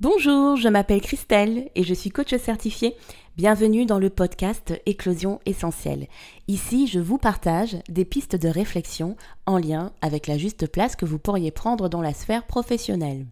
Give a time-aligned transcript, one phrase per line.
[0.00, 2.94] Bonjour, je m'appelle Christelle et je suis coach certifié.
[3.36, 6.06] Bienvenue dans le podcast Éclosion essentielle.
[6.46, 9.16] Ici, je vous partage des pistes de réflexion
[9.46, 13.26] en lien avec la juste place que vous pourriez prendre dans la sphère professionnelle.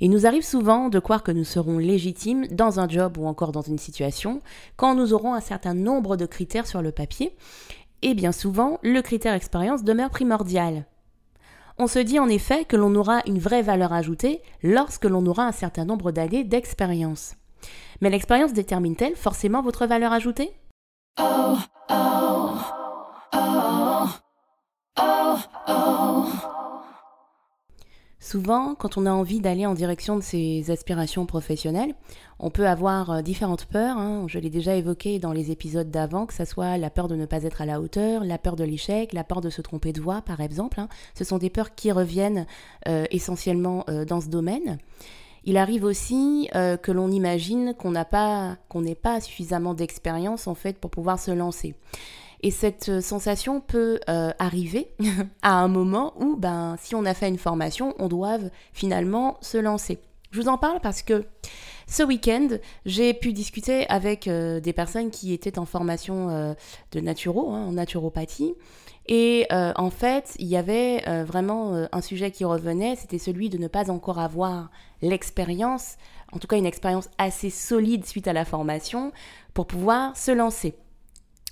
[0.00, 3.52] Il nous arrive souvent de croire que nous serons légitimes dans un job ou encore
[3.52, 4.40] dans une situation
[4.76, 7.34] quand nous aurons un certain nombre de critères sur le papier
[8.02, 10.86] et bien souvent, le critère expérience demeure primordial.
[11.78, 15.46] On se dit en effet que l'on aura une vraie valeur ajoutée lorsque l'on aura
[15.46, 17.36] un certain nombre d'années d'expérience.
[18.00, 20.52] Mais l'expérience détermine-t-elle forcément votre valeur ajoutée?
[28.22, 31.94] Souvent, quand on a envie d'aller en direction de ses aspirations professionnelles,
[32.38, 33.96] on peut avoir euh, différentes peurs.
[33.96, 34.26] Hein.
[34.28, 37.24] Je l'ai déjà évoqué dans les épisodes d'avant, que ce soit la peur de ne
[37.24, 40.02] pas être à la hauteur, la peur de l'échec, la peur de se tromper de
[40.02, 40.80] voix, par exemple.
[40.80, 40.88] Hein.
[41.14, 42.46] Ce sont des peurs qui reviennent
[42.88, 44.76] euh, essentiellement euh, dans ce domaine.
[45.44, 50.54] Il arrive aussi que l'on imagine qu'on n'a pas, qu'on n'ait pas suffisamment d'expérience en
[50.54, 51.74] fait pour pouvoir se lancer.
[52.42, 54.92] Et cette euh, sensation peut euh, arriver
[55.42, 58.38] à un moment où, ben, si on a fait une formation, on doit
[58.72, 59.98] finalement se lancer.
[60.30, 61.24] Je vous en parle parce que
[61.86, 62.48] ce week-end,
[62.86, 66.54] j'ai pu discuter avec euh, des personnes qui étaient en formation
[66.92, 68.54] de naturo, hein, en naturopathie.
[69.08, 73.66] Et en fait, il y avait vraiment un sujet qui revenait, c'était celui de ne
[73.66, 74.70] pas encore avoir
[75.02, 75.96] l'expérience,
[76.30, 79.10] en tout cas une expérience assez solide suite à la formation,
[79.52, 80.76] pour pouvoir se lancer.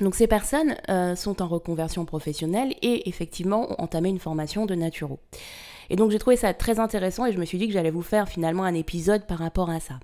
[0.00, 4.74] Donc ces personnes euh, sont en reconversion professionnelle et effectivement ont entamé une formation de
[4.74, 5.20] naturo.
[5.88, 8.02] Et donc j'ai trouvé ça très intéressant et je me suis dit que j'allais vous
[8.02, 9.94] faire finalement un épisode par rapport à ça.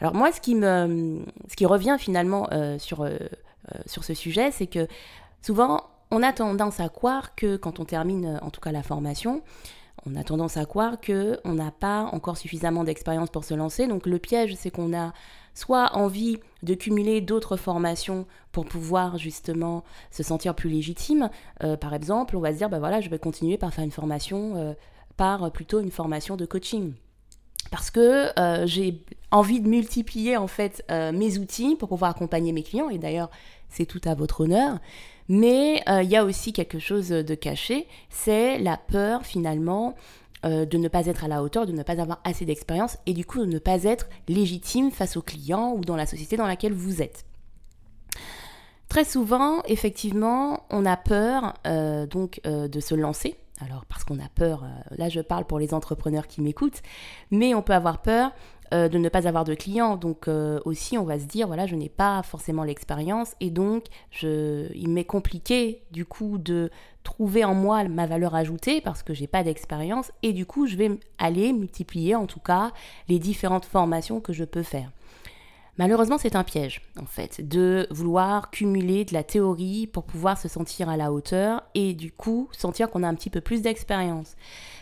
[0.00, 3.18] Alors moi ce qui me ce qui revient finalement euh, sur euh,
[3.86, 4.88] sur ce sujet, c'est que
[5.42, 9.42] souvent on a tendance à croire que quand on termine en tout cas la formation,
[10.06, 13.86] on a tendance à croire que on n'a pas encore suffisamment d'expérience pour se lancer.
[13.86, 15.12] Donc le piège, c'est qu'on a
[15.60, 21.28] soit envie de cumuler d'autres formations pour pouvoir justement se sentir plus légitime.
[21.62, 23.90] Euh, par exemple, on va se dire, bah voilà, je vais continuer par faire une
[23.90, 24.72] formation, euh,
[25.18, 26.94] par plutôt une formation de coaching.
[27.70, 32.62] Parce que euh, j'ai envie de multiplier en fait mes outils pour pouvoir accompagner mes
[32.62, 32.88] clients.
[32.88, 33.30] Et d'ailleurs,
[33.68, 34.78] c'est tout à votre honneur.
[35.28, 39.94] Mais il y a aussi quelque chose de caché, c'est la peur finalement
[40.44, 43.12] euh, de ne pas être à la hauteur, de ne pas avoir assez d'expérience et
[43.12, 46.46] du coup de ne pas être légitime face aux clients ou dans la société dans
[46.46, 47.24] laquelle vous êtes.
[48.88, 53.36] Très souvent, effectivement, on a peur euh, donc euh, de se lancer.
[53.60, 56.82] Alors parce qu'on a peur, là je parle pour les entrepreneurs qui m'écoutent,
[57.30, 58.32] mais on peut avoir peur
[58.72, 59.96] euh, de ne pas avoir de clients.
[59.96, 63.86] Donc euh, aussi, on va se dire, voilà, je n'ai pas forcément l'expérience et donc
[64.12, 66.70] je, il m'est compliqué du coup de
[67.02, 70.76] trouver en moi ma valeur ajoutée parce que j'ai pas d'expérience et du coup, je
[70.76, 72.70] vais aller multiplier en tout cas
[73.08, 74.92] les différentes formations que je peux faire.
[75.78, 80.48] Malheureusement, c'est un piège, en fait, de vouloir cumuler de la théorie pour pouvoir se
[80.48, 84.36] sentir à la hauteur et du coup sentir qu'on a un petit peu plus d'expérience.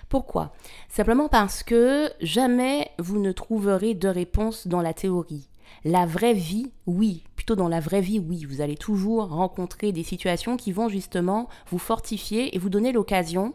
[0.08, 0.52] Pourquoi?
[0.88, 5.48] Simplement parce que jamais vous ne trouverez de réponse dans la théorie.
[5.84, 10.02] La vraie vie, oui, plutôt dans la vraie vie, oui, vous allez toujours rencontrer des
[10.02, 13.54] situations qui vont justement vous fortifier et vous donner l'occasion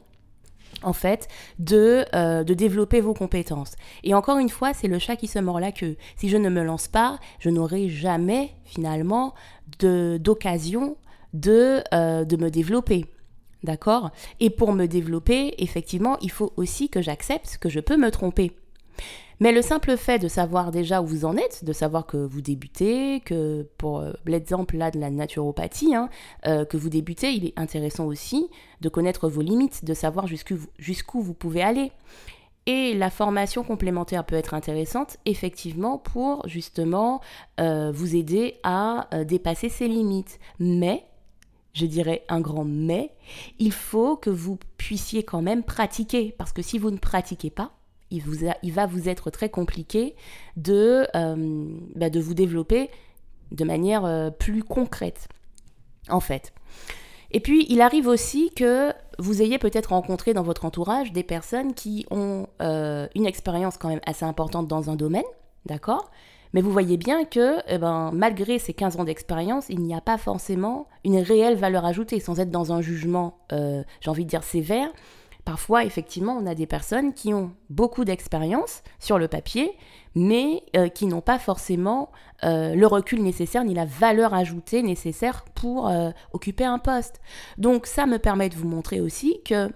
[0.84, 1.28] en fait,
[1.60, 3.76] de, euh, de développer vos compétences.
[4.04, 5.98] Et encore une fois, c'est le chat qui se mord la queue.
[6.16, 9.34] Si je ne me lance pas, je n'aurai jamais, finalement,
[9.80, 10.98] d'occasion
[11.34, 13.06] de, euh, de me développer.
[13.64, 14.12] D'accord?
[14.40, 18.52] Et pour me développer, effectivement, il faut aussi que j'accepte que je peux me tromper.
[19.44, 22.40] Mais le simple fait de savoir déjà où vous en êtes, de savoir que vous
[22.40, 26.08] débutez, que pour euh, l'exemple là de la naturopathie, hein,
[26.48, 28.48] euh, que vous débutez, il est intéressant aussi
[28.80, 31.92] de connaître vos limites, de savoir jusqu'où vous pouvez aller.
[32.68, 37.20] Et la formation complémentaire peut être intéressante, effectivement, pour justement
[37.60, 40.40] euh, vous aider à dépasser ces limites.
[40.60, 41.06] Mais
[41.74, 43.12] je dirais un grand mais,
[43.60, 47.74] il faut que vous puissiez quand même pratiquer, parce que si vous ne pratiquez pas,
[48.14, 50.16] il, va vous être très compliqué
[50.58, 51.66] de, euh,
[51.96, 52.90] bah, de vous développer
[53.52, 55.28] de manière euh, plus concrète,
[56.10, 56.54] en fait.
[57.32, 61.74] Et puis, il arrive aussi que vous ayez peut-être rencontré dans votre entourage des personnes
[61.74, 65.24] qui ont euh, une expérience quand même assez importante dans un domaine,
[65.66, 66.12] d'accord?
[66.54, 70.02] Mais vous voyez bien que, eh ben, malgré ces 15 ans d'expérience, il n'y a
[70.02, 74.44] pas forcément une réelle valeur ajoutée, sans être dans un jugement, j'ai envie de dire,
[74.44, 74.92] sévère.
[75.46, 79.78] Parfois, effectivement, on a des personnes qui ont beaucoup d'expérience sur le papier,
[80.16, 82.12] mais euh, qui n'ont pas forcément
[82.44, 87.20] euh, le recul nécessaire ni la valeur ajoutée nécessaire pour euh, occuper un poste.
[87.58, 89.70] Donc ça me permet de vous montrer aussi que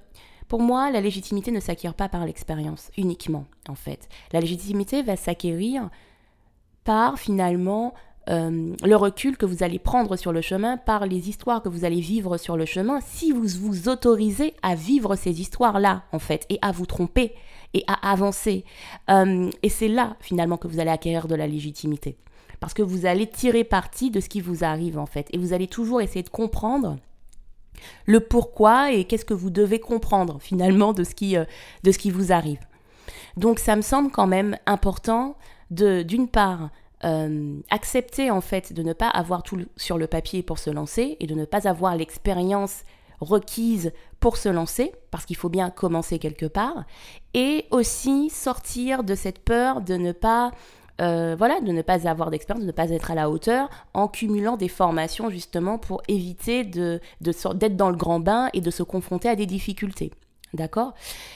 [0.48, 4.08] pour moi, la légitimité ne s'acquiert pas par l'expérience uniquement, en fait.
[4.32, 5.90] La légitimité va s'acquérir
[6.86, 7.94] par finalement
[8.30, 11.86] euh, le recul que vous allez prendre sur le chemin, par les histoires que vous
[11.86, 16.46] allez vivre sur le chemin, si vous vous autorisez à vivre ces histoires-là, en fait,
[16.50, 17.34] et à vous tromper,
[17.74, 18.66] et à avancer.
[19.10, 22.18] Euh, et c'est là, finalement, que vous allez acquérir de la légitimité.
[22.60, 25.28] Parce que vous allez tirer parti de ce qui vous arrive, en fait.
[25.32, 26.98] Et vous allez toujours essayer de comprendre
[28.06, 31.46] le pourquoi et qu'est-ce que vous devez comprendre, finalement, de ce qui, euh,
[31.84, 32.60] de ce qui vous arrive.
[33.38, 35.38] Donc, ça me semble quand même important
[35.70, 36.72] de, d'une part,
[37.04, 41.18] euh, accepter en fait de ne pas avoir tout sur le papier pour se lancer
[41.20, 42.84] et de ne pas avoir l'expérience
[43.20, 46.86] requise pour se lancer, parce qu'il faut bien commencer quelque part,
[47.34, 50.52] et aussi sortir de cette peur de ne pas
[51.00, 54.08] euh, voilà, de ne pas avoir d'expérience, de ne pas être à la hauteur, en
[54.08, 58.82] cumulant des formations justement pour éviter de, d'être dans le grand bain et de se
[58.82, 60.12] confronter à des difficultés.
[60.54, 60.94] D'accord?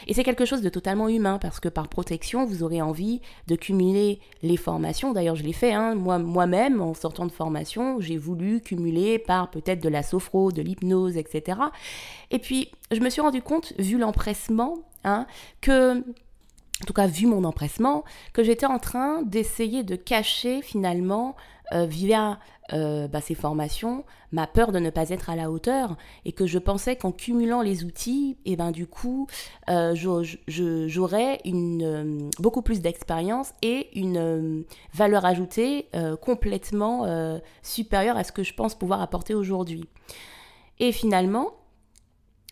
[0.08, 3.56] Et c'est quelque chose de totalement humain parce que par protection, vous aurez envie de
[3.56, 5.12] cumuler les formations.
[5.12, 5.96] D'ailleurs, je l'ai fait, hein.
[5.96, 10.62] moi, moi-même, en sortant de formation, j'ai voulu cumuler par peut-être de la sophro, de
[10.62, 11.60] l'hypnose, etc.
[12.32, 15.28] Et puis, je me suis rendu compte, vu l'empressement, hein,
[15.60, 18.04] que en tout cas vu mon empressement,
[18.34, 21.36] que j'étais en train d'essayer de cacher finalement
[21.74, 22.40] euh, via
[22.74, 26.46] euh, bah, ces formations ma peur de ne pas être à la hauteur et que
[26.46, 29.28] je pensais qu'en cumulant les outils, et eh ben du coup,
[29.70, 29.94] euh,
[30.48, 34.64] j'aurais une beaucoup plus d'expérience et une
[34.94, 35.90] valeur ajoutée
[36.22, 37.06] complètement
[37.62, 39.84] supérieure à ce que je pense pouvoir apporter aujourd'hui.
[40.80, 41.52] Et finalement,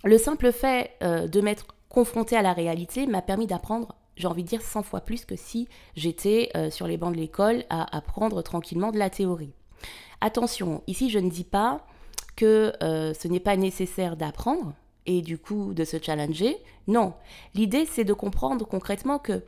[0.03, 4.49] le simple fait de m'être confronté à la réalité m'a permis d'apprendre j'ai envie de
[4.49, 8.43] dire 100 fois plus que si j'étais euh, sur les bancs de l'école à apprendre
[8.43, 9.53] tranquillement de la théorie.
[10.21, 11.85] Attention, ici je ne dis pas
[12.35, 14.73] que euh, ce n'est pas nécessaire d'apprendre
[15.05, 16.57] et du coup de se challenger.
[16.87, 17.13] Non,
[17.55, 19.41] l'idée c'est de comprendre concrètement que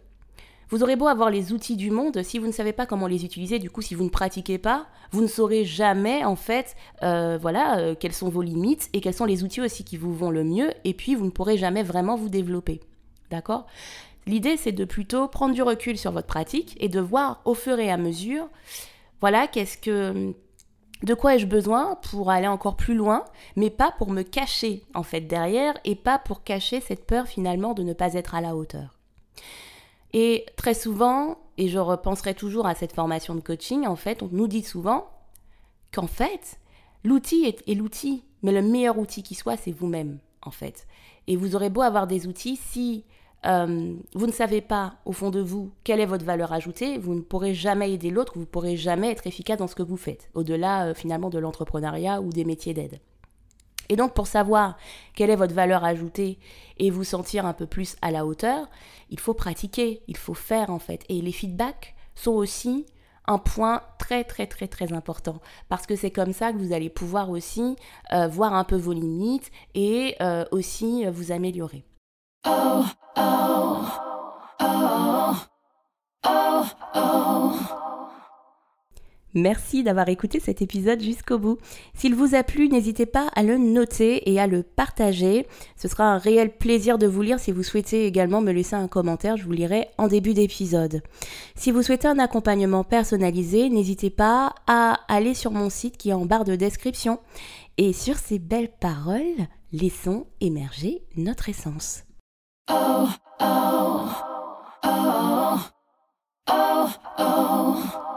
[0.69, 3.25] vous aurez beau avoir les outils du monde, si vous ne savez pas comment les
[3.25, 7.37] utiliser, du coup, si vous ne pratiquez pas, vous ne saurez jamais, en fait, euh,
[7.41, 10.45] voilà, quelles sont vos limites et quels sont les outils aussi qui vous vont le
[10.45, 12.79] mieux, et puis vous ne pourrez jamais vraiment vous développer.
[13.29, 13.67] D'accord?
[14.27, 17.79] L'idée, c'est de plutôt prendre du recul sur votre pratique et de voir au fur
[17.79, 18.47] et à mesure,
[19.19, 20.33] voilà, qu'est-ce que,
[21.03, 23.25] de quoi ai-je besoin pour aller encore plus loin,
[23.55, 27.73] mais pas pour me cacher en fait derrière et pas pour cacher cette peur finalement
[27.73, 28.99] de ne pas être à la hauteur.
[30.13, 34.29] Et très souvent, et je repenserai toujours à cette formation de coaching, en fait, on
[34.31, 35.09] nous dit souvent
[35.93, 36.59] qu'en fait,
[37.03, 40.85] l'outil est, est l'outil, mais le meilleur outil qui soit, c'est vous-même, en fait.
[41.27, 43.05] Et vous aurez beau avoir des outils, si
[43.45, 47.15] euh, vous ne savez pas au fond de vous quelle est votre valeur ajoutée, vous
[47.15, 49.97] ne pourrez jamais aider l'autre, vous ne pourrez jamais être efficace dans ce que vous
[49.97, 52.99] faites, au-delà euh, finalement de l'entrepreneuriat ou des métiers d'aide.
[53.89, 54.77] Et donc pour savoir
[55.15, 56.37] quelle est votre valeur ajoutée
[56.77, 58.69] et vous sentir un peu plus à la hauteur,
[59.09, 61.03] il faut pratiquer, il faut faire en fait.
[61.09, 62.85] Et les feedbacks sont aussi
[63.27, 66.89] un point très très très très important parce que c'est comme ça que vous allez
[66.89, 67.75] pouvoir aussi
[68.13, 70.15] euh, voir un peu vos limites et
[70.51, 71.83] aussi vous améliorer.
[79.33, 81.57] Merci d'avoir écouté cet épisode jusqu'au bout.
[81.93, 85.47] S'il vous a plu, n'hésitez pas à le noter et à le partager.
[85.77, 87.39] Ce sera un réel plaisir de vous lire.
[87.39, 91.01] Si vous souhaitez également me laisser un commentaire, je vous lirai en début d'épisode.
[91.55, 96.13] Si vous souhaitez un accompagnement personnalisé, n'hésitez pas à aller sur mon site qui est
[96.13, 97.19] en barre de description.
[97.77, 102.03] Et sur ces belles paroles, laissons émerger notre essence.
[102.67, 105.71] Oh, oh, oh,
[106.47, 107.17] oh, oh.
[107.17, 108.10] oh.